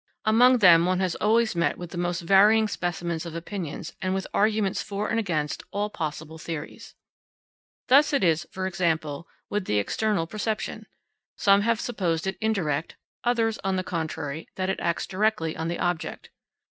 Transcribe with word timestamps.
Among 0.25 0.57
them 0.57 0.87
one 0.87 0.99
has 0.99 1.13
always 1.13 1.55
met 1.55 1.77
with 1.77 1.91
the 1.91 1.97
most 1.99 2.21
varying 2.21 2.67
specimens 2.67 3.23
of 3.23 3.35
opinions 3.35 3.93
and 4.01 4.15
with 4.15 4.25
arguments 4.33 4.81
for 4.81 5.07
and 5.09 5.19
against 5.19 5.61
all 5.69 5.91
possible 5.91 6.39
theories. 6.39 6.95
Thus 7.87 8.11
it 8.11 8.23
is, 8.23 8.47
for 8.49 8.65
example, 8.65 9.27
with 9.51 9.65
the 9.65 9.77
external 9.77 10.25
perception. 10.25 10.87
Some 11.37 11.61
have 11.61 11.79
supposed 11.79 12.25
it 12.25 12.35
indirect, 12.41 12.95
others, 13.23 13.59
on 13.63 13.75
the 13.75 13.83
contrary, 13.83 14.47
that 14.55 14.71
it 14.71 14.79
acts 14.79 15.05
directly 15.05 15.55
on 15.55 15.67
the 15.67 15.77
object. 15.77 16.31